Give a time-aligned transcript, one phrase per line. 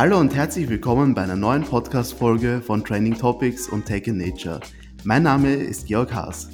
[0.00, 4.60] Hallo und herzlich willkommen bei einer neuen Podcast-Folge von Training Topics und Tech in Nature.
[5.04, 6.48] Mein Name ist Georg Haas.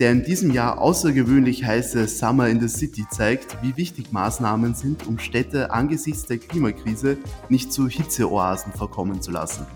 [0.00, 5.06] Der in diesem Jahr außergewöhnlich heiße Summer in the City zeigt, wie wichtig Maßnahmen sind,
[5.06, 7.18] um Städte angesichts der Klimakrise
[7.50, 9.66] nicht zu Hitzeoasen verkommen zu lassen.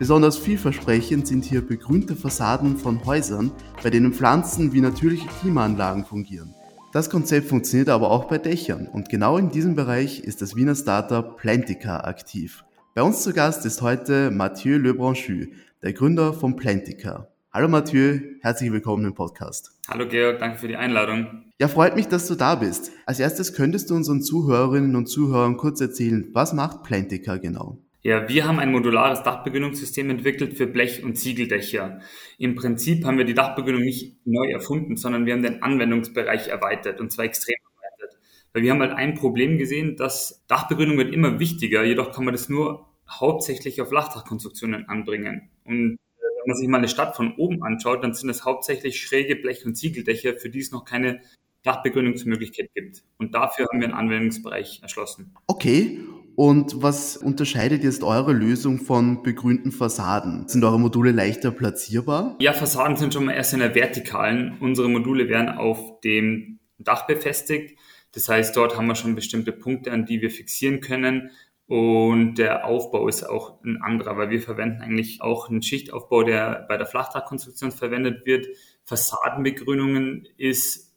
[0.00, 3.52] Besonders vielversprechend sind hier begrünte Fassaden von Häusern,
[3.84, 6.52] bei denen Pflanzen wie natürliche Klimaanlagen fungieren.
[6.96, 10.74] Das Konzept funktioniert aber auch bei Dächern und genau in diesem Bereich ist das Wiener
[10.74, 12.64] Startup Plantica aktiv.
[12.94, 15.44] Bei uns zu Gast ist heute Mathieu Lebranchu,
[15.82, 17.28] der Gründer von Plantica.
[17.52, 19.72] Hallo Mathieu, herzlich willkommen im Podcast.
[19.88, 21.44] Hallo Georg, danke für die Einladung.
[21.60, 22.90] Ja, freut mich, dass du da bist.
[23.04, 27.76] Als erstes könntest du unseren Zuhörerinnen und Zuhörern kurz erzählen, was macht Plantica genau?
[28.06, 31.98] Ja, wir haben ein modulares Dachbegrünungssystem entwickelt für Blech- und Ziegeldächer.
[32.38, 37.00] Im Prinzip haben wir die Dachbegrünung nicht neu erfunden, sondern wir haben den Anwendungsbereich erweitert
[37.00, 38.16] und zwar extrem erweitert.
[38.52, 42.32] Weil wir haben halt ein Problem gesehen, dass Dachbegrünung wird immer wichtiger, jedoch kann man
[42.32, 45.50] das nur hauptsächlich auf Flachdachkonstruktionen anbringen.
[45.64, 49.00] Und äh, wenn man sich mal eine Stadt von oben anschaut, dann sind es hauptsächlich
[49.00, 51.22] schräge Blech- und Ziegeldächer, für die es noch keine
[51.64, 53.02] Dachbegrünungsmöglichkeit gibt.
[53.18, 55.34] Und dafür haben wir einen Anwendungsbereich erschlossen.
[55.48, 55.98] Okay.
[56.36, 60.46] Und was unterscheidet jetzt eure Lösung von begrünten Fassaden?
[60.48, 62.36] Sind eure Module leichter platzierbar?
[62.40, 64.58] Ja, Fassaden sind schon mal erst in der vertikalen.
[64.60, 67.78] Unsere Module werden auf dem Dach befestigt.
[68.12, 71.30] Das heißt, dort haben wir schon bestimmte Punkte, an die wir fixieren können.
[71.68, 76.66] Und der Aufbau ist auch ein anderer, weil wir verwenden eigentlich auch einen Schichtaufbau, der
[76.68, 78.46] bei der Flachdachkonstruktion verwendet wird.
[78.84, 80.94] Fassadenbegrünungen ist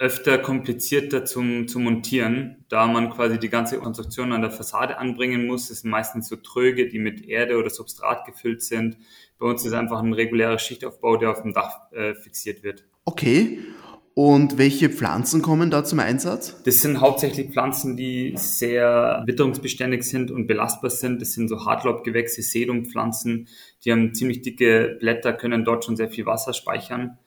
[0.00, 5.46] öfter komplizierter zum, zum Montieren, da man quasi die ganze Konstruktion an der Fassade anbringen
[5.46, 5.68] muss.
[5.68, 8.96] Es sind meistens so Tröge, die mit Erde oder Substrat gefüllt sind.
[9.38, 12.84] Bei uns ist einfach ein regulärer Schichtaufbau, der auf dem Dach äh, fixiert wird.
[13.04, 13.58] Okay.
[14.14, 16.62] Und welche Pflanzen kommen da zum Einsatz?
[16.64, 21.20] Das sind hauptsächlich Pflanzen, die sehr witterungsbeständig sind und belastbar sind.
[21.20, 23.48] Das sind so Hartlaubgewächse, Sedumpflanzen.
[23.84, 27.18] Die haben ziemlich dicke Blätter, können dort schon sehr viel Wasser speichern.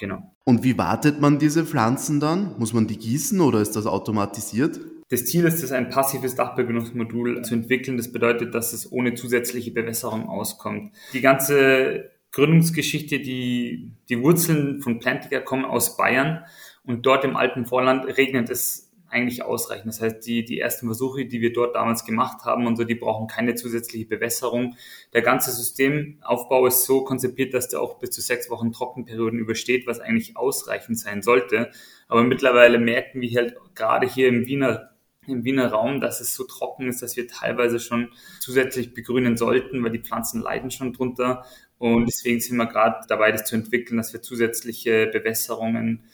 [0.00, 0.34] Genau.
[0.44, 2.58] Und wie wartet man diese Pflanzen dann?
[2.58, 4.80] Muss man die gießen oder ist das automatisiert?
[5.10, 7.98] Das Ziel ist es, ein passives Dachbegrünungsmodul zu entwickeln.
[7.98, 10.94] Das bedeutet, dass es ohne zusätzliche Bewässerung auskommt.
[11.12, 16.44] Die ganze Gründungsgeschichte, die, die Wurzeln von Plantiger kommen aus Bayern
[16.84, 19.88] und dort im alten Vorland regnet es eigentlich ausreichen.
[19.88, 22.94] Das heißt, die, die ersten Versuche, die wir dort damals gemacht haben und so, die
[22.94, 24.76] brauchen keine zusätzliche Bewässerung.
[25.12, 29.86] Der ganze Systemaufbau ist so konzipiert, dass der auch bis zu sechs Wochen Trockenperioden übersteht,
[29.86, 31.70] was eigentlich ausreichend sein sollte.
[32.08, 34.90] Aber mittlerweile merken wir halt gerade hier im Wiener
[35.26, 38.08] im Wiener Raum, dass es so trocken ist, dass wir teilweise schon
[38.40, 41.44] zusätzlich begrünen sollten, weil die Pflanzen leiden schon drunter.
[41.78, 46.04] Und deswegen sind wir gerade dabei, das zu entwickeln, dass wir zusätzliche Bewässerungen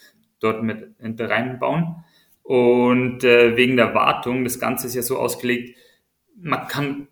[0.40, 2.04] dort mit reinbauen.
[2.46, 5.76] Und äh, wegen der Wartung, das Ganze ist ja so ausgelegt,
[6.40, 7.08] man kann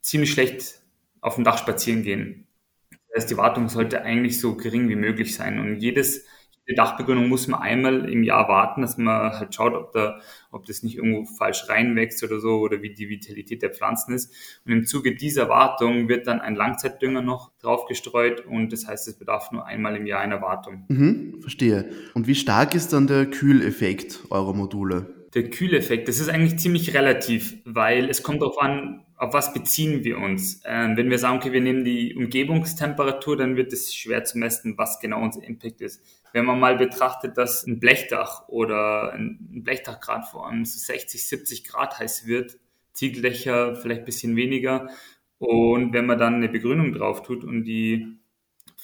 [0.00, 0.80] ziemlich schlecht
[1.20, 2.46] auf dem Dach spazieren gehen.
[2.90, 5.58] Das heißt, die Wartung sollte eigentlich so gering wie möglich sein.
[5.58, 6.24] Und jedes
[6.68, 10.66] die Dachbegrünung muss man einmal im Jahr warten, dass man halt schaut, ob da, ob
[10.66, 14.34] das nicht irgendwo falsch reinwächst oder so oder wie die Vitalität der Pflanzen ist.
[14.64, 19.18] Und im Zuge dieser Wartung wird dann ein Langzeitdünger noch draufgestreut und das heißt, es
[19.18, 20.84] bedarf nur einmal im Jahr einer Wartung.
[20.88, 21.90] Mhm, verstehe.
[22.14, 25.15] Und wie stark ist dann der Kühleffekt eurer Module?
[25.36, 30.02] Der Kühleffekt, das ist eigentlich ziemlich relativ, weil es kommt darauf an, auf was beziehen
[30.02, 30.62] wir uns?
[30.64, 34.78] Ähm, wenn wir sagen, okay, wir nehmen die Umgebungstemperatur, dann wird es schwer zu messen,
[34.78, 36.02] was genau unser Impact ist.
[36.32, 41.98] Wenn man mal betrachtet, dass ein Blechdach oder ein Blechdachgrad vor allem 60, 70 Grad
[41.98, 42.56] heiß wird,
[42.94, 44.88] Ziegeldächer vielleicht ein bisschen weniger.
[45.36, 48.16] Und wenn man dann eine Begrünung drauf tut und die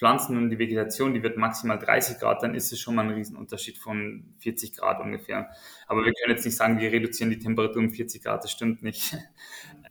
[0.03, 3.15] Pflanzen und die Vegetation, die wird maximal 30 Grad, dann ist es schon mal ein
[3.15, 5.51] Riesenunterschied von 40 Grad ungefähr.
[5.87, 8.83] Aber wir können jetzt nicht sagen, wir reduzieren die Temperatur um 40 Grad, das stimmt
[8.83, 9.17] nicht.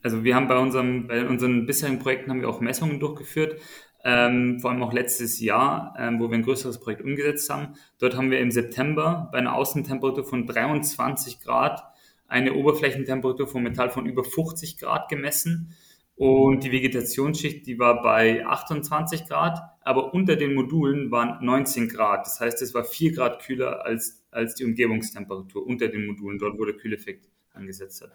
[0.03, 3.61] Also wir haben bei, unserem, bei unseren bisherigen Projekten haben wir auch Messungen durchgeführt,
[4.03, 7.75] ähm, vor allem auch letztes Jahr, ähm, wo wir ein größeres Projekt umgesetzt haben.
[7.99, 11.84] Dort haben wir im September bei einer Außentemperatur von 23 Grad
[12.28, 15.75] eine Oberflächentemperatur von Metall von über 50 Grad gemessen
[16.22, 22.28] und die Vegetationsschicht, die war bei 28 Grad, aber unter den Modulen waren 19 Grad.
[22.28, 26.59] Das heißt, es war 4 Grad kühler als, als die Umgebungstemperatur unter den Modulen, dort
[26.59, 28.12] wo der Kühleffekt angesetzt hat.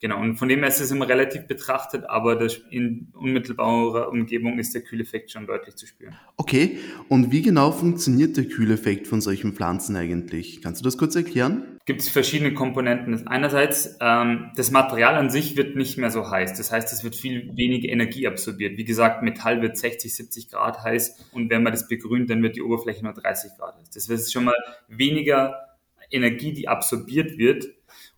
[0.00, 2.38] Genau, und von dem her ist es immer relativ betrachtet, aber
[2.68, 6.14] in unmittelbarer Umgebung ist der Kühleffekt schon deutlich zu spüren.
[6.36, 6.78] Okay,
[7.08, 10.60] und wie genau funktioniert der Kühleffekt von solchen Pflanzen eigentlich?
[10.60, 11.75] Kannst du das kurz erklären?
[11.86, 13.28] Gibt es verschiedene Komponenten.
[13.28, 16.58] Einerseits, ähm, das Material an sich wird nicht mehr so heiß.
[16.58, 18.76] Das heißt, es wird viel weniger Energie absorbiert.
[18.76, 22.56] Wie gesagt, Metall wird 60, 70 Grad heiß und wenn man das begrünt, dann wird
[22.56, 23.90] die Oberfläche nur 30 Grad heiß.
[23.90, 24.56] Das ist schon mal
[24.88, 25.76] weniger
[26.10, 27.66] Energie, die absorbiert wird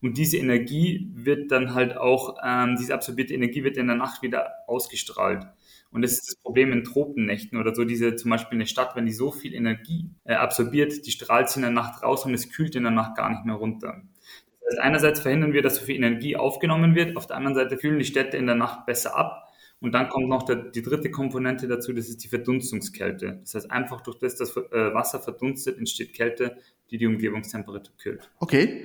[0.01, 4.23] Und diese Energie wird dann halt auch, ähm, diese absorbierte Energie wird in der Nacht
[4.23, 5.47] wieder ausgestrahlt.
[5.91, 9.07] Und das ist das Problem in Tropennächten oder so, diese zum Beispiel eine Stadt, wenn
[9.07, 12.51] die so viel Energie äh, absorbiert, die strahlt sie in der Nacht raus und es
[12.51, 14.03] kühlt in der Nacht gar nicht mehr runter.
[14.61, 17.77] Das heißt, einerseits verhindern wir, dass so viel Energie aufgenommen wird, auf der anderen Seite
[17.79, 19.45] kühlen die Städte in der Nacht besser ab.
[19.81, 23.39] Und dann kommt noch der, die dritte Komponente dazu, das ist die Verdunstungskälte.
[23.41, 26.59] Das heißt, einfach durch das, dass äh, Wasser verdunstet, entsteht Kälte,
[26.91, 28.31] die die Umgebungstemperatur kühlt.
[28.41, 28.83] Okay.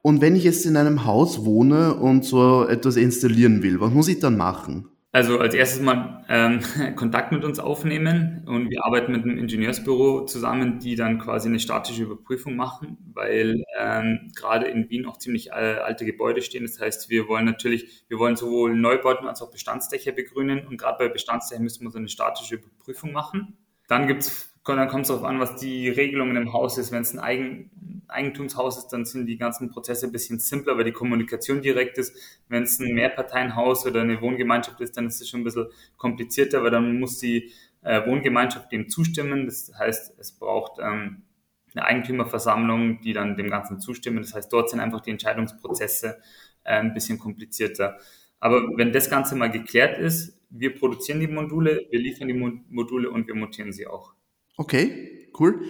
[0.00, 4.08] Und wenn ich jetzt in einem Haus wohne und so etwas installieren will, was muss
[4.08, 4.88] ich dann machen?
[5.14, 6.58] Also als erstes mal ähm,
[6.96, 11.60] Kontakt mit uns aufnehmen und wir arbeiten mit einem Ingenieursbüro zusammen, die dann quasi eine
[11.60, 16.64] statische Überprüfung machen, weil ähm, gerade in Wien auch ziemlich äh, alte Gebäude stehen.
[16.64, 20.98] Das heißt, wir wollen natürlich, wir wollen sowohl Neubauten als auch Bestandsdächer begrünen und gerade
[20.98, 23.56] bei Bestandsdächern müssen wir so eine statische Überprüfung machen.
[23.86, 26.90] Dann gibt's dann kommt es darauf an, was die Regelungen im Haus ist.
[26.90, 27.70] Wenn es ein Eigen,
[28.08, 32.16] Eigentumshaus ist, dann sind die ganzen Prozesse ein bisschen simpler, weil die Kommunikation direkt ist.
[32.48, 35.66] Wenn es ein Mehrparteienhaus oder eine Wohngemeinschaft ist, dann ist es schon ein bisschen
[35.96, 37.52] komplizierter, weil dann muss die
[37.82, 39.46] äh, Wohngemeinschaft dem zustimmen.
[39.46, 41.22] Das heißt, es braucht ähm,
[41.74, 44.18] eine Eigentümerversammlung, die dann dem Ganzen zustimmen.
[44.18, 46.18] Das heißt, dort sind einfach die Entscheidungsprozesse
[46.64, 47.98] äh, ein bisschen komplizierter.
[48.40, 53.10] Aber wenn das Ganze mal geklärt ist, wir produzieren die Module, wir liefern die Module
[53.10, 54.12] und wir montieren sie auch.
[54.56, 55.62] Okay, cool.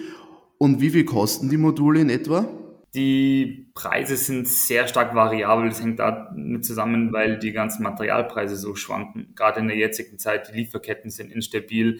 [0.58, 2.48] Und wie viel kosten die Module in etwa?
[2.94, 5.68] Die Preise sind sehr stark variabel.
[5.68, 9.32] Das hängt damit zusammen, weil die ganzen Materialpreise so schwanken.
[9.34, 11.98] Gerade in der jetzigen Zeit, die Lieferketten sind instabil,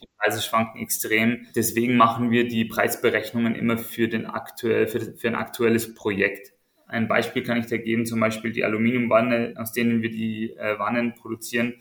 [0.00, 1.46] die Preise schwanken extrem.
[1.56, 6.52] Deswegen machen wir die Preisberechnungen immer für, den aktuell, für, für ein aktuelles Projekt.
[6.86, 10.78] Ein Beispiel kann ich da geben, zum Beispiel die Aluminiumwanne, aus denen wir die äh,
[10.78, 11.74] Wannen produzieren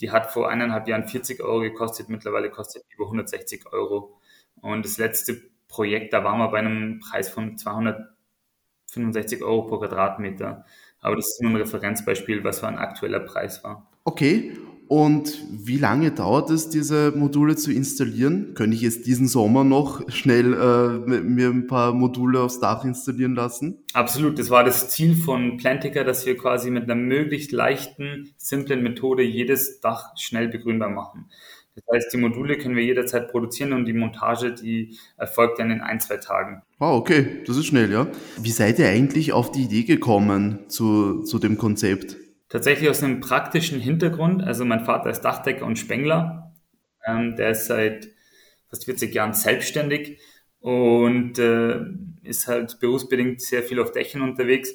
[0.00, 4.18] die hat vor eineinhalb Jahren 40 Euro gekostet, mittlerweile kostet die über 160 Euro.
[4.60, 10.66] Und das letzte Projekt, da waren wir bei einem Preis von 265 Euro pro Quadratmeter.
[11.00, 13.88] Aber das ist nur ein Referenzbeispiel, was so ein aktueller Preis war.
[14.04, 14.52] Okay,
[14.90, 18.54] und wie lange dauert es, diese Module zu installieren?
[18.54, 23.36] Könnte ich jetzt diesen Sommer noch schnell äh, mir ein paar Module aufs Dach installieren
[23.36, 23.84] lassen?
[23.92, 28.82] Absolut, das war das Ziel von Plantiker, dass wir quasi mit einer möglichst leichten, simplen
[28.82, 31.30] Methode jedes Dach schnell begrünbar machen.
[31.74, 35.80] Das heißt, die Module können wir jederzeit produzieren und die Montage, die erfolgt dann in
[35.80, 36.62] ein, zwei Tagen.
[36.78, 38.08] Ah, okay, das ist schnell, ja.
[38.40, 42.16] Wie seid ihr eigentlich auf die Idee gekommen zu, zu dem Konzept?
[42.48, 44.42] Tatsächlich aus einem praktischen Hintergrund.
[44.42, 46.52] Also mein Vater ist Dachdecker und Spengler.
[47.06, 48.08] Ähm, der ist seit
[48.68, 50.20] fast 40 Jahren selbstständig
[50.58, 51.80] und äh,
[52.22, 54.70] ist halt berufsbedingt sehr viel auf Dächern unterwegs.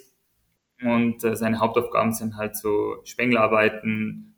[0.81, 2.97] Und äh, seine Hauptaufgaben sind halt so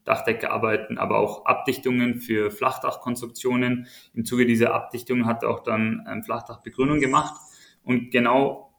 [0.07, 3.87] Spenglerarbeiten, Dachdeckerarbeiten, aber auch Abdichtungen für Flachdachkonstruktionen.
[4.13, 7.35] Im Zuge dieser Abdichtungen hat er auch dann ähm, Flachdachbegrünung gemacht.
[7.83, 8.73] Und genau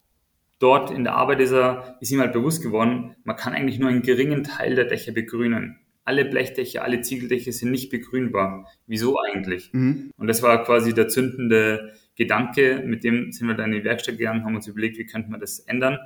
[0.59, 3.89] dort in der Arbeit ist, er, ist ihm halt bewusst geworden, man kann eigentlich nur
[3.89, 5.79] einen geringen Teil der Dächer begrünen.
[6.05, 8.67] Alle Blechdächer, alle Ziegeldächer sind nicht begrünbar.
[8.87, 9.71] Wieso eigentlich?
[9.73, 10.11] Mhm.
[10.17, 14.17] Und das war quasi der zündende Gedanke, mit dem sind wir dann in die Werkstatt
[14.17, 15.99] gegangen, haben uns überlegt, wie könnte man das ändern.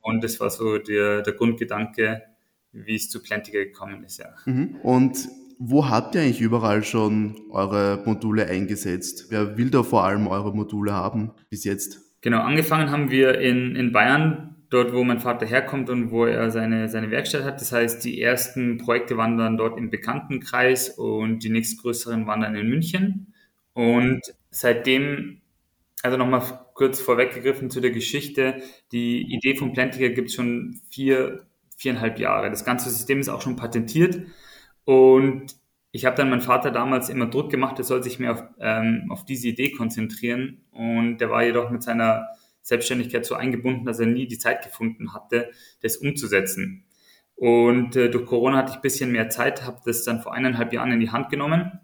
[0.00, 2.22] Und das war so der, der Grundgedanke,
[2.74, 4.34] wie es zu Plantiger gekommen ist, ja.
[4.44, 4.76] Mhm.
[4.82, 5.28] Und
[5.58, 9.26] wo habt ihr eigentlich überall schon eure Module eingesetzt?
[9.30, 12.00] Wer will da vor allem eure Module haben bis jetzt?
[12.20, 16.50] Genau, angefangen haben wir in, in Bayern, dort wo mein Vater herkommt und wo er
[16.50, 17.60] seine, seine Werkstatt hat.
[17.60, 22.56] Das heißt, die ersten Projekte waren dann dort im Bekanntenkreis und die nächstgrößeren waren dann
[22.56, 23.34] in München.
[23.74, 24.20] Und
[24.50, 25.42] seitdem,
[26.02, 26.42] also nochmal
[26.74, 31.46] kurz vorweggegriffen zu der Geschichte, die Idee von Plantiger gibt es schon vier,
[31.76, 32.50] viereinhalb Jahre.
[32.50, 34.26] Das ganze System ist auch schon patentiert
[34.84, 35.56] und
[35.94, 39.06] ich habe dann meinen Vater damals immer Druck gemacht, er soll sich mehr auf, ähm,
[39.10, 40.64] auf diese Idee konzentrieren.
[40.72, 42.26] Und der war jedoch mit seiner
[42.62, 45.52] Selbstständigkeit so eingebunden, dass er nie die Zeit gefunden hatte,
[45.82, 46.84] das umzusetzen.
[47.36, 50.72] Und äh, durch Corona hatte ich ein bisschen mehr Zeit, habe das dann vor eineinhalb
[50.72, 51.78] Jahren in die Hand genommen.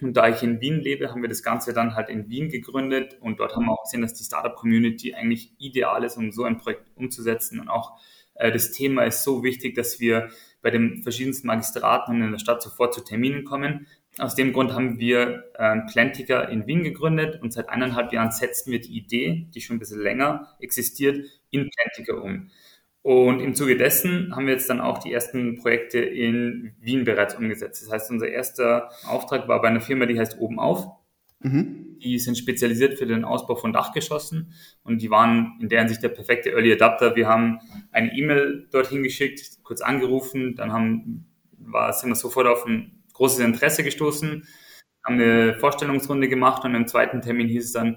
[0.00, 3.16] Und da ich in Wien lebe, haben wir das Ganze dann halt in Wien gegründet.
[3.20, 6.58] Und dort haben wir auch gesehen, dass die Startup-Community eigentlich ideal ist, um so ein
[6.58, 7.58] Projekt umzusetzen.
[7.58, 7.98] Und auch
[8.38, 10.28] das Thema ist so wichtig, dass wir
[10.62, 13.86] bei den verschiedensten Magistraten in der Stadt sofort zu Terminen kommen.
[14.18, 18.72] Aus dem Grund haben wir äh, Plantiker in Wien gegründet und seit eineinhalb Jahren setzen
[18.72, 22.50] wir die Idee, die schon ein bisschen länger existiert, in Plantiker um.
[23.02, 27.34] Und im Zuge dessen haben wir jetzt dann auch die ersten Projekte in Wien bereits
[27.34, 27.82] umgesetzt.
[27.82, 30.97] Das heißt, unser erster Auftrag war bei einer Firma, die heißt Oben auf.
[31.40, 31.98] Mhm.
[32.02, 34.52] Die sind spezialisiert für den Ausbau von Dachgeschossen
[34.82, 37.16] und die waren in der Hinsicht der perfekte Early Adapter.
[37.16, 37.58] Wir haben
[37.90, 41.26] eine E-Mail dorthin geschickt, kurz angerufen, dann haben,
[41.58, 44.44] war, sind wir sofort auf ein großes Interesse gestoßen,
[45.04, 47.96] haben eine Vorstellungsrunde gemacht und im zweiten Termin hieß es dann,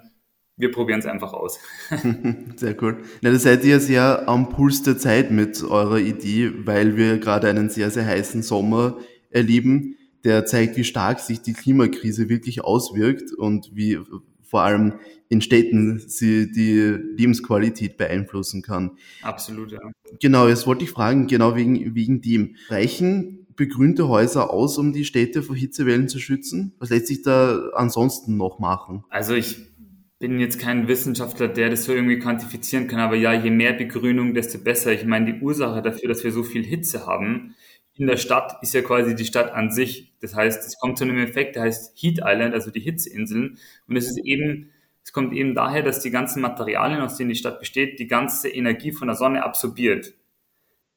[0.58, 1.60] wir probieren es einfach aus.
[2.56, 3.04] Sehr cool.
[3.22, 7.50] Na, da seid ihr sehr am Puls der Zeit mit eurer Idee, weil wir gerade
[7.50, 8.98] einen sehr, sehr heißen Sommer
[9.30, 14.00] erleben, der zeigt, wie stark sich die Klimakrise wirklich auswirkt und wie
[14.44, 14.94] vor allem
[15.30, 18.98] in Städten sie die Lebensqualität beeinflussen kann.
[19.22, 19.80] Absolut, ja.
[20.20, 22.56] Genau, jetzt wollte ich fragen, genau wegen, wegen dem.
[22.68, 26.74] Reichen begrünte Häuser aus, um die Städte vor Hitzewellen zu schützen?
[26.80, 29.06] Was lässt sich da ansonsten noch machen?
[29.10, 29.72] Also ich
[30.20, 34.34] bin jetzt kein Wissenschaftler, der das so irgendwie quantifizieren kann, aber ja, je mehr Begrünung,
[34.34, 34.92] desto besser.
[34.92, 37.56] Ich meine, die Ursache dafür, dass wir so viel Hitze haben,
[37.96, 40.14] in der Stadt ist ja quasi die Stadt an sich.
[40.22, 43.58] Das heißt, es kommt zu einem Effekt, der heißt Heat Island, also die Hitzeinseln.
[43.88, 44.72] Und es ist eben,
[45.04, 48.50] es kommt eben daher, dass die ganzen Materialien, aus denen die Stadt besteht, die ganze
[48.50, 50.14] Energie von der Sonne absorbiert.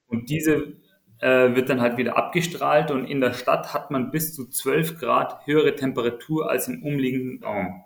[0.06, 0.74] Und diese
[1.20, 4.98] äh, wird dann halt wieder abgestrahlt und in der Stadt hat man bis zu 12
[4.98, 7.84] Grad höhere Temperatur als im umliegenden Raum.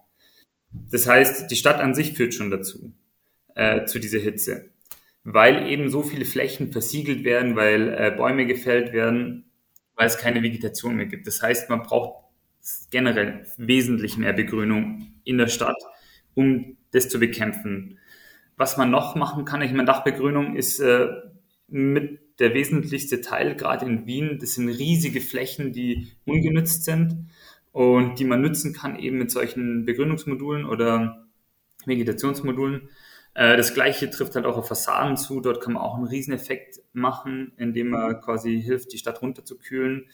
[0.90, 2.92] Das heißt, die Stadt an sich führt schon dazu,
[3.54, 4.70] äh, zu dieser Hitze.
[5.30, 9.44] Weil eben so viele Flächen versiegelt werden, weil äh, Bäume gefällt werden,
[9.94, 11.26] weil es keine Vegetation mehr gibt.
[11.26, 12.24] Das heißt, man braucht
[12.90, 15.76] generell wesentlich mehr Begrünung in der Stadt,
[16.34, 17.98] um das zu bekämpfen.
[18.56, 21.08] Was man noch machen kann, ich meine, Dachbegrünung ist äh,
[21.68, 24.38] mit der wesentlichste Teil, gerade in Wien.
[24.40, 27.28] Das sind riesige Flächen, die ungenützt sind
[27.72, 31.26] und die man nutzen kann eben mit solchen Begründungsmodulen oder
[31.84, 32.88] Vegetationsmodulen.
[33.38, 35.40] Äh, das gleiche trifft halt auch auf Fassaden zu.
[35.40, 40.08] Dort kann man auch einen Rieseneffekt machen, indem man quasi hilft, die Stadt runterzukühlen.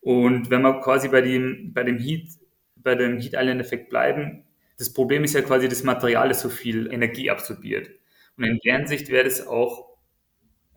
[0.00, 2.30] Und wenn wir quasi bei dem, bei dem Heat,
[2.76, 4.44] bei dem Heat Island Effekt bleiben,
[4.76, 7.90] das Problem ist ja quasi das Material, das so viel Energie absorbiert.
[8.36, 9.86] Und in deren Sicht wäre das auch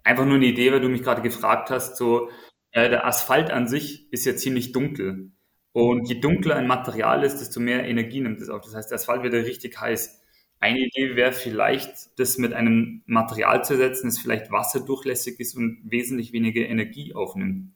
[0.04, 2.30] einfach nur eine Idee, weil du mich gerade gefragt hast, so,
[2.72, 5.32] äh, der Asphalt an sich ist ja ziemlich dunkel.
[5.74, 8.62] Und je dunkler ein Material ist, desto mehr Energie nimmt es auf.
[8.64, 10.22] Das heißt, der Asphalt wird ja richtig heiß.
[10.60, 15.82] Eine Idee wäre vielleicht, das mit einem Material zu setzen, das vielleicht wasserdurchlässig ist und
[15.84, 17.72] wesentlich weniger Energie aufnimmt.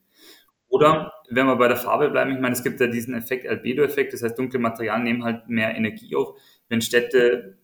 [0.68, 4.14] Oder wenn wir bei der Farbe bleiben, ich meine, es gibt ja diesen Effekt, Albedo-Effekt,
[4.14, 6.40] das heißt, dunkle Materialien nehmen halt mehr Energie auf.
[6.70, 7.58] Wenn Städte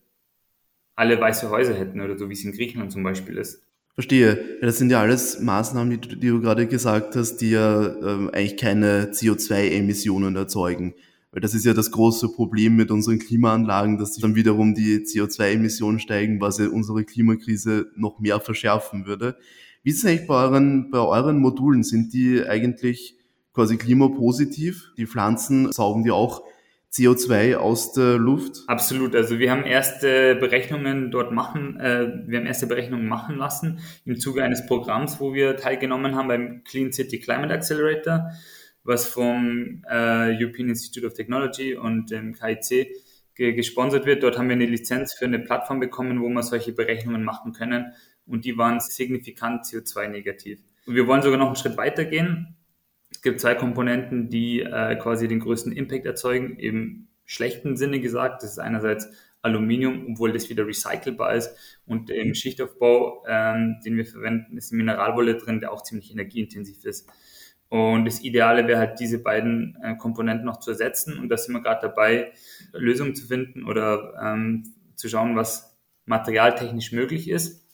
[0.94, 3.64] alle weiße Häuser hätten oder so, wie es in Griechenland zum Beispiel ist,
[3.98, 4.58] Verstehe.
[4.60, 8.30] Ja, das sind ja alles Maßnahmen, die, die du gerade gesagt hast, die ja ähm,
[8.32, 10.94] eigentlich keine CO2-Emissionen erzeugen.
[11.30, 15.98] Weil das ist ja das große Problem mit unseren Klimaanlagen, dass dann wiederum die CO2-Emissionen
[15.98, 19.36] steigen, was ja unsere Klimakrise noch mehr verschärfen würde.
[19.82, 21.82] Wie ist es eigentlich bei euren, bei euren Modulen?
[21.82, 23.16] Sind die eigentlich
[23.52, 24.92] quasi klimapositiv?
[24.96, 26.42] Die Pflanzen saugen die auch
[26.92, 28.62] CO2 aus der Luft?
[28.66, 29.14] Absolut.
[29.14, 34.18] Also wir haben erste Berechnungen dort machen, äh, wir haben erste Berechnungen machen lassen im
[34.18, 38.30] Zuge eines Programms, wo wir teilgenommen haben beim Clean City Climate Accelerator,
[38.88, 42.88] was vom äh, European Institute of Technology und dem KIC
[43.34, 44.22] ge gesponsert wird.
[44.22, 47.92] Dort haben wir eine Lizenz für eine Plattform bekommen, wo wir solche Berechnungen machen können
[48.26, 50.58] und die waren signifikant CO2-negativ.
[50.86, 52.56] Und wir wollen sogar noch einen Schritt weiter gehen
[53.10, 58.42] es gibt zwei Komponenten, die äh, quasi den größten Impact erzeugen, im schlechten Sinne gesagt.
[58.42, 59.08] Das ist einerseits
[59.42, 61.80] Aluminium, obwohl das wieder recycelbar ist.
[61.86, 67.08] Und im Schichtaufbau, ähm, den wir verwenden, ist Mineralwolle drin, der auch ziemlich energieintensiv ist.
[67.68, 71.18] Und das Ideale wäre halt, diese beiden äh, Komponenten noch zu ersetzen.
[71.18, 72.32] Und da sind wir gerade dabei,
[72.72, 77.68] Lösungen zu finden oder ähm, zu schauen, was materialtechnisch möglich ist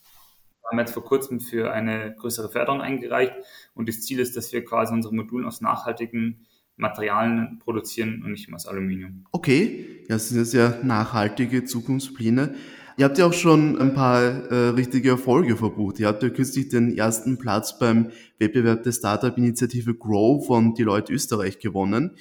[0.74, 3.34] haben jetzt vor kurzem für eine größere Förderung eingereicht
[3.74, 6.46] und das Ziel ist, dass wir quasi unsere Module aus nachhaltigen
[6.76, 9.24] Materialien produzieren und nicht mehr aus Aluminium.
[9.30, 12.54] Okay, ja, das sind ja sehr nachhaltige Zukunftspläne.
[12.96, 15.98] Ihr habt ja auch schon ein paar äh, richtige Erfolge verbucht.
[15.98, 21.58] Ihr habt ja kürzlich den ersten Platz beim Wettbewerb der Startup-Initiative Grow von Deloitte Österreich
[21.58, 22.16] gewonnen.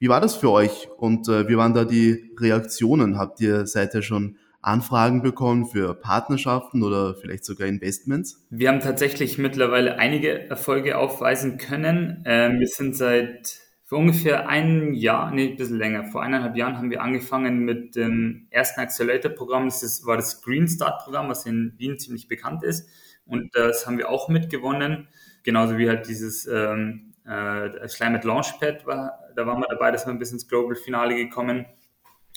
[0.00, 3.16] Wie war das für euch und äh, wie waren da die Reaktionen?
[3.16, 8.44] Habt ihr seither schon Anfragen bekommen für Partnerschaften oder vielleicht sogar Investments?
[8.50, 12.24] Wir haben tatsächlich mittlerweile einige Erfolge aufweisen können.
[12.26, 16.76] Ähm, wir sind seit vor ungefähr einem Jahr, nee, ein bisschen länger, vor eineinhalb Jahren
[16.76, 19.64] haben wir angefangen mit dem ersten Accelerator-Programm.
[19.64, 22.86] Das ist, war das Green Start-Programm, was in Wien ziemlich bekannt ist.
[23.24, 25.08] Und das haben wir auch mitgewonnen.
[25.42, 30.12] Genauso wie halt dieses ähm, äh, Climate Launchpad war, da waren wir dabei, da sind
[30.12, 31.64] wir bis ins Global Finale gekommen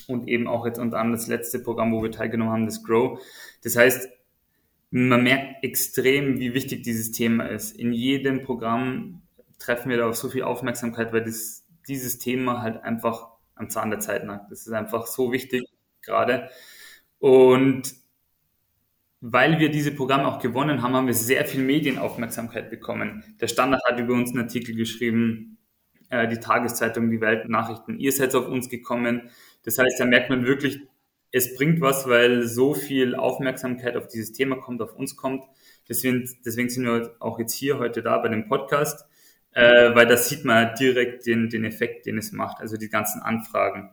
[0.08, 3.20] und eben auch jetzt unter anderem das letzte Programm, wo wir teilgenommen haben, das Grow.
[3.62, 4.10] Das heißt,
[4.92, 7.78] man merkt extrem, wie wichtig dieses Thema ist.
[7.78, 9.21] In jedem Programm
[9.62, 13.92] treffen wir da auf so viel Aufmerksamkeit, weil das, dieses Thema halt einfach am Zahn
[13.92, 14.52] der Zeit nagt.
[14.52, 15.64] Das ist einfach so wichtig
[16.02, 16.50] gerade.
[17.20, 17.94] Und
[19.22, 23.24] weil wir diese Programme auch gewonnen haben, haben wir sehr viel Medienaufmerksamkeit bekommen.
[23.40, 25.60] Der Standard hat über uns einen Artikel geschrieben,
[26.10, 28.00] äh, die Tageszeitung, die Weltnachrichten.
[28.00, 29.30] Ihr seid auf uns gekommen.
[29.64, 30.80] Das heißt, da merkt man wirklich,
[31.32, 35.44] es bringt was, weil so viel Aufmerksamkeit auf dieses Thema kommt, auf uns kommt.
[35.88, 39.06] Deswegen, deswegen sind wir auch jetzt hier heute da bei dem Podcast,
[39.54, 43.22] äh, weil da sieht man direkt den, den Effekt, den es macht, also die ganzen
[43.22, 43.92] Anfragen.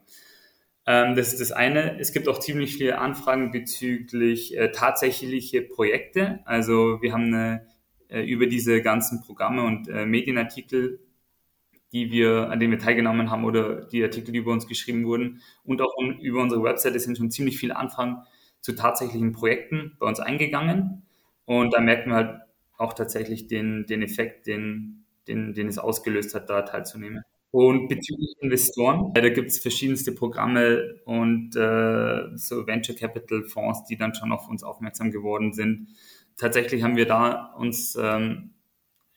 [0.86, 1.98] Ähm, das ist das eine.
[1.98, 6.40] Es gibt auch ziemlich viele Anfragen bezüglich äh, tatsächliche Projekte.
[6.44, 7.66] Also wir haben eine,
[8.08, 11.00] äh, über diese ganzen Programme und äh, Medienartikel
[11.92, 15.40] die wir, an denen wir teilgenommen haben oder die Artikel, die über uns geschrieben wurden
[15.64, 18.18] und auch über unsere Webseite sind schon ziemlich viele Anfragen
[18.60, 21.06] zu tatsächlichen Projekten bei uns eingegangen.
[21.46, 22.40] Und da merken wir halt
[22.76, 27.23] auch tatsächlich den, den Effekt, den, den, den es ausgelöst hat, da teilzunehmen.
[27.50, 33.97] Und bezüglich Investoren, da gibt es verschiedenste Programme und äh, so Venture Capital Fonds, die
[33.97, 35.88] dann schon auf uns aufmerksam geworden sind.
[36.37, 38.50] Tatsächlich haben wir da uns ähm,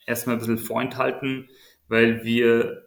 [0.06, 1.48] erstmal ein bisschen vorenthalten,
[1.88, 2.86] weil wir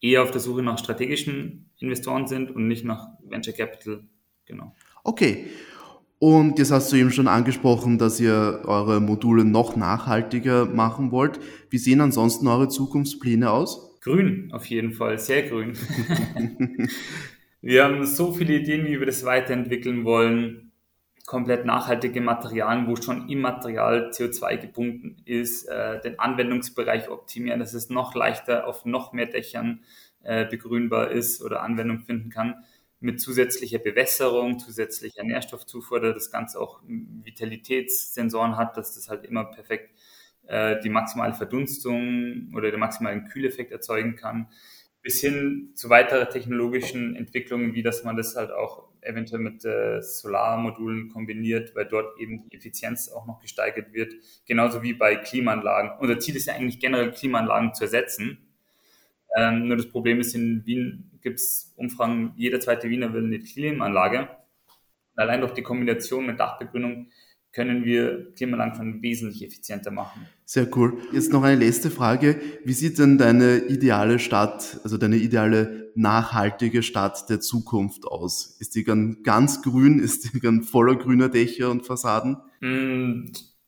[0.00, 4.04] eher auf der Suche nach strategischen Investoren sind und nicht nach Venture Capital.
[4.46, 4.74] Genau.
[5.02, 5.46] Okay.
[6.18, 11.38] Und jetzt hast du eben schon angesprochen, dass ihr eure Module noch nachhaltiger machen wollt.
[11.70, 13.98] Wie sehen ansonsten eure Zukunftspläne aus?
[14.00, 15.74] Grün, auf jeden Fall, sehr grün.
[17.60, 20.68] wir haben so viele Ideen, wie wir das weiterentwickeln wollen
[21.28, 27.74] komplett nachhaltige Materialien, wo schon im Material CO2 gebunden ist, äh, den Anwendungsbereich optimieren, dass
[27.74, 29.80] es noch leichter auf noch mehr Dächern
[30.22, 32.64] äh, begrünbar ist oder Anwendung finden kann,
[33.00, 39.44] mit zusätzlicher Bewässerung, zusätzlicher Nährstoffzufuhr, der das Ganze auch Vitalitätssensoren hat, dass das halt immer
[39.44, 39.90] perfekt
[40.46, 44.48] äh, die maximale Verdunstung oder den maximalen Kühleffekt erzeugen kann
[45.02, 50.02] bis hin zu weiteren technologischen Entwicklungen, wie dass man das halt auch eventuell mit äh,
[50.02, 54.12] Solarmodulen kombiniert, weil dort eben die Effizienz auch noch gesteigert wird,
[54.46, 55.92] genauso wie bei Klimaanlagen.
[56.00, 58.38] Unser Ziel ist ja eigentlich generell Klimaanlagen zu ersetzen.
[59.36, 63.38] Ähm, nur das Problem ist, in Wien gibt es Umfragen, jeder zweite Wiener will eine
[63.40, 64.28] Klimaanlage.
[65.16, 67.08] Allein durch die Kombination mit Dachbegrünung
[67.50, 70.26] können wir Klimaanlagen schon wesentlich effizienter machen.
[70.44, 70.98] Sehr cool.
[71.12, 72.40] Jetzt noch eine letzte Frage.
[72.64, 78.56] Wie sieht denn deine ideale Stadt, also deine ideale nachhaltige Stadt der Zukunft aus?
[78.60, 79.98] Ist die ganz grün?
[79.98, 82.36] Ist die dann voller grüner Dächer und Fassaden?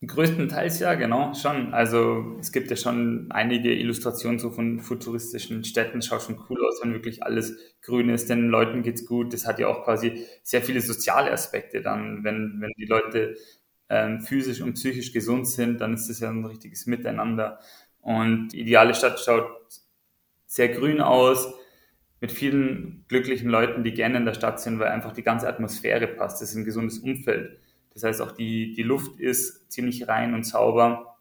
[0.05, 1.75] Größtenteils ja, genau, schon.
[1.75, 6.01] Also es gibt ja schon einige Illustrationen so von futuristischen Städten.
[6.01, 8.27] Schaut schon cool aus, wenn wirklich alles grün ist.
[8.27, 9.31] Den Leuten geht's gut.
[9.31, 13.35] Das hat ja auch quasi sehr viele soziale Aspekte dann, wenn, wenn die Leute
[13.89, 17.59] ähm, physisch und psychisch gesund sind, dann ist das ja ein richtiges Miteinander.
[17.99, 19.51] Und die ideale Stadt schaut
[20.47, 21.53] sehr grün aus,
[22.21, 26.07] mit vielen glücklichen Leuten, die gerne in der Stadt sind, weil einfach die ganze Atmosphäre
[26.07, 26.41] passt.
[26.41, 27.59] Das ist ein gesundes Umfeld.
[27.93, 31.17] Das heißt, auch die, die Luft ist ziemlich rein und sauber.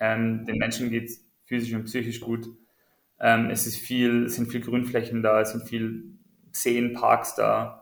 [0.00, 2.48] Ähm, den Menschen geht es physisch und psychisch gut.
[3.20, 6.04] Ähm, es ist viel, es sind viel Grünflächen da, es sind viel
[6.52, 7.78] Seen, Parks da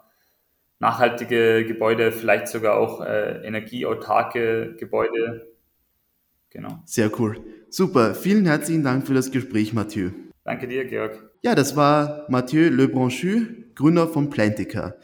[0.78, 5.52] nachhaltige Gebäude, vielleicht sogar auch äh, energieautarke Gebäude.
[6.50, 6.80] Genau.
[6.84, 7.42] Sehr cool.
[7.70, 8.14] Super.
[8.14, 10.10] Vielen herzlichen Dank für das Gespräch, Mathieu.
[10.44, 11.30] Danke dir, Georg.
[11.42, 14.94] Ja, das war Mathieu Lebranchu, Gründer von Plantica.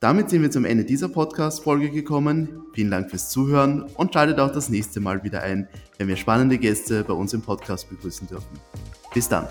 [0.00, 2.62] Damit sind wir zum Ende dieser Podcast-Folge gekommen.
[2.72, 6.56] Vielen Dank fürs Zuhören und schaltet auch das nächste Mal wieder ein, wenn wir spannende
[6.56, 8.48] Gäste bei uns im Podcast begrüßen dürfen.
[9.12, 9.46] Bis dann.